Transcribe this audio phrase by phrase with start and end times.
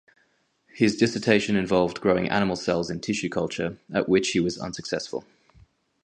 [0.73, 5.25] His dissertation involved growing animal cells in tissue culture, at which he was unsuccessful.